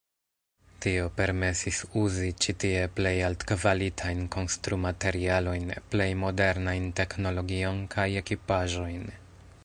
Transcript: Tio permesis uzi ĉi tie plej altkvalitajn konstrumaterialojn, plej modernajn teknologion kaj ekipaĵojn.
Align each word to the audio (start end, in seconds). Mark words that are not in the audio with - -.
Tio 0.83 1.09
permesis 1.17 1.81
uzi 2.03 2.29
ĉi 2.45 2.53
tie 2.63 2.79
plej 2.99 3.13
altkvalitajn 3.27 4.23
konstrumaterialojn, 4.35 5.73
plej 5.93 6.09
modernajn 6.23 6.89
teknologion 7.01 7.83
kaj 7.97 8.07
ekipaĵojn. 8.23 9.05